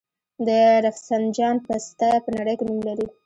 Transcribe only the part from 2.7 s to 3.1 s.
لري.